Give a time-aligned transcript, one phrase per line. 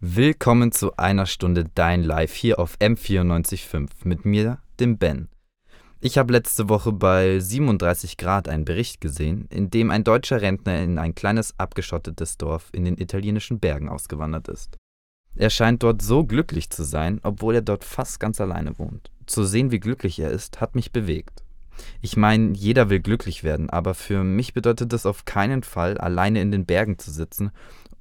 [0.00, 5.26] Willkommen zu einer Stunde Dein Live hier auf M94.5 mit mir, dem Ben.
[6.00, 10.80] Ich habe letzte Woche bei 37 Grad einen Bericht gesehen, in dem ein deutscher Rentner
[10.80, 14.76] in ein kleines abgeschottetes Dorf in den italienischen Bergen ausgewandert ist.
[15.34, 19.10] Er scheint dort so glücklich zu sein, obwohl er dort fast ganz alleine wohnt.
[19.26, 21.42] Zu sehen, wie glücklich er ist, hat mich bewegt.
[22.02, 26.40] Ich meine, jeder will glücklich werden, aber für mich bedeutet das auf keinen Fall, alleine
[26.40, 27.50] in den Bergen zu sitzen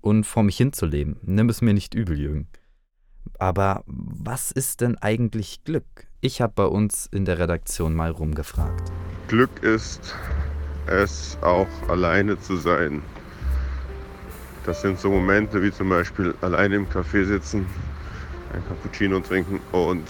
[0.07, 1.17] und vor mich hinzuleben.
[1.21, 2.47] Nimm es mir nicht übel, Jürgen.
[3.39, 6.07] Aber was ist denn eigentlich Glück?
[6.21, 8.89] Ich habe bei uns in der Redaktion mal rumgefragt.
[9.27, 10.15] Glück ist
[10.85, 13.01] es auch alleine zu sein.
[14.65, 17.65] Das sind so Momente wie zum Beispiel alleine im Café sitzen,
[18.54, 20.07] ein Cappuccino trinken und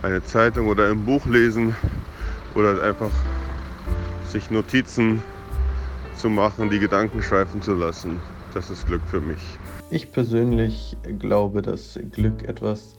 [0.00, 1.76] eine Zeitung oder ein Buch lesen
[2.54, 3.10] oder einfach
[4.28, 5.22] sich Notizen
[6.16, 8.18] zu machen, die Gedanken schweifen zu lassen.
[8.54, 9.38] Das ist Glück für mich.
[9.90, 12.98] Ich persönlich glaube, dass Glück etwas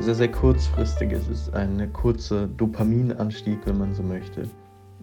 [0.00, 1.54] sehr, sehr kurzfristiges ist.
[1.54, 4.48] Ein kurzer Dopaminanstieg, wenn man so möchte.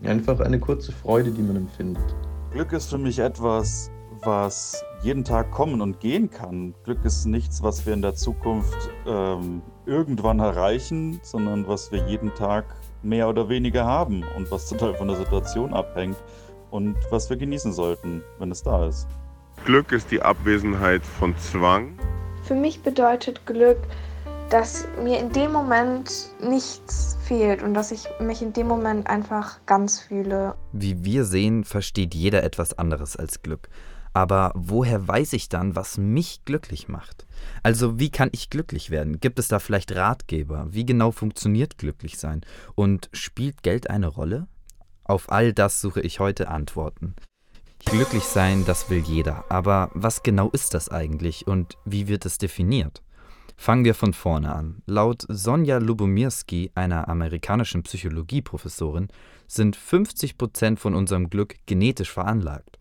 [0.04, 2.04] Einfach eine kurze Freude, die man empfindet.
[2.52, 3.90] Glück ist für mich etwas,
[4.24, 6.74] was jeden Tag kommen und gehen kann.
[6.84, 12.34] Glück ist nichts, was wir in der Zukunft ähm, irgendwann erreichen, sondern was wir jeden
[12.36, 12.66] Tag
[13.02, 16.18] mehr oder weniger haben und was total von der Situation abhängt
[16.70, 19.08] und was wir genießen sollten, wenn es da ist.
[19.66, 21.98] Glück ist die Abwesenheit von Zwang.
[22.44, 23.80] Für mich bedeutet Glück,
[24.52, 29.58] dass mir in dem Moment nichts fehlt und dass ich mich in dem Moment einfach
[29.66, 30.54] ganz fühle.
[30.72, 33.70] Wie wir sehen, versteht jeder etwas anderes als Glück.
[34.14, 37.26] Aber woher weiß ich dann, was mich glücklich macht?
[37.64, 39.20] Also wie kann ich glücklich werden?
[39.20, 40.68] Gibt es da vielleicht Ratgeber?
[40.70, 42.42] Wie genau funktioniert glücklich sein?
[42.76, 44.46] Und spielt Geld eine Rolle?
[45.06, 47.16] Auf all das suche ich heute Antworten.
[47.84, 49.44] Glücklich sein, das will jeder.
[49.50, 53.02] Aber was genau ist das eigentlich und wie wird es definiert?
[53.58, 54.82] Fangen wir von vorne an.
[54.86, 59.08] Laut Sonja Lubomirski, einer amerikanischen Psychologieprofessorin,
[59.48, 62.80] sind 50% von unserem Glück genetisch veranlagt.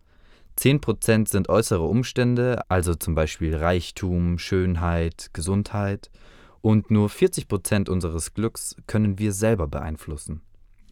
[0.57, 6.09] 10% sind äußere Umstände, also zum Beispiel Reichtum, Schönheit, Gesundheit,
[6.61, 10.41] und nur 40% unseres Glücks können wir selber beeinflussen.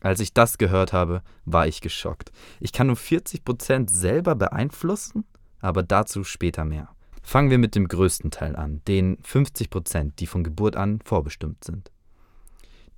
[0.03, 2.31] Als ich das gehört habe, war ich geschockt.
[2.59, 5.24] Ich kann nur 40% selber beeinflussen,
[5.62, 6.90] aber dazu später mehr.
[7.24, 11.90] Fangen wir mit dem größten Teil an, den 50%, die von Geburt an vorbestimmt sind.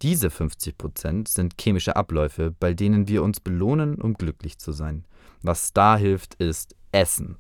[0.02, 5.06] Diese 50% sind chemische Abläufe, bei denen wir uns belohnen, um glücklich zu sein.
[5.44, 7.38] Was da hilft, ist Essen.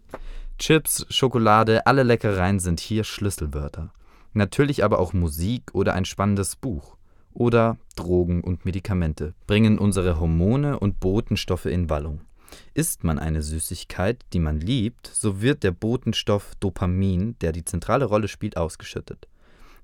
[0.59, 3.91] Chips, Schokolade, alle Leckereien sind hier Schlüsselwörter.
[4.33, 6.97] Natürlich aber auch Musik oder ein spannendes Buch.
[7.35, 12.21] Oder Drogen und Medikamente bringen unsere Hormone und Botenstoffe in Wallung.
[12.73, 18.05] Isst man eine Süßigkeit, die man liebt, so wird der Botenstoff Dopamin, der die zentrale
[18.05, 19.27] Rolle spielt, ausgeschüttet.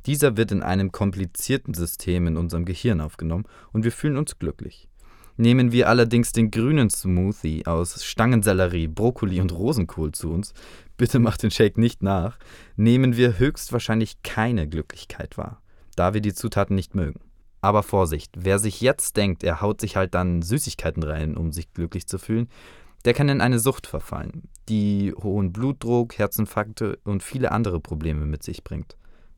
[0.05, 4.87] Dieser wird in einem komplizierten System in unserem Gehirn aufgenommen und wir fühlen uns glücklich.
[5.35, 10.53] Nehmen wir allerdings den grünen Smoothie aus Stangensellerie, Brokkoli und Rosenkohl zu uns,
[10.97, 12.37] bitte macht den Shake nicht nach,
[12.77, 15.61] nehmen wir höchstwahrscheinlich keine Glücklichkeit wahr,
[15.97, 17.19] da wir die Zutaten nicht mögen.
[17.61, 21.71] Aber Vorsicht, wer sich jetzt denkt, er haut sich halt dann Süßigkeiten rein, um sich
[21.73, 22.49] glücklich zu fühlen,
[23.05, 28.43] der kann in eine Sucht verfallen, die hohen Blutdruck, Herzinfarkte und viele andere Probleme mit
[28.43, 28.97] sich bringt.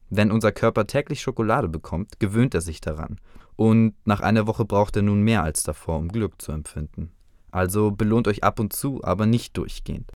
[0.10, 3.20] Wenn unser Körper täglich Schokolade bekommt, gewöhnt er sich daran.
[3.56, 7.12] Und nach einer Woche braucht er nun mehr als davor, um Glück zu empfinden.
[7.52, 10.12] Also belohnt euch ab und zu, aber nicht durchgehend.